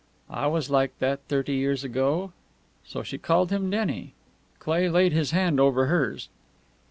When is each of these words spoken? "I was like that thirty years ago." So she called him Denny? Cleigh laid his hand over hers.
"I 0.31 0.47
was 0.47 0.71
like 0.71 0.97
that 0.97 1.19
thirty 1.27 1.53
years 1.53 1.83
ago." 1.83 2.31
So 2.83 3.03
she 3.03 3.19
called 3.19 3.51
him 3.51 3.69
Denny? 3.69 4.15
Cleigh 4.57 4.89
laid 4.89 5.13
his 5.13 5.29
hand 5.29 5.59
over 5.59 5.85
hers. 5.85 6.27